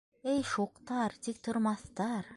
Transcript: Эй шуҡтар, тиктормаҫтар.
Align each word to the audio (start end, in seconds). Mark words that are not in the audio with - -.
Эй 0.35 0.39
шуҡтар, 0.51 1.15
тиктормаҫтар. 1.29 2.29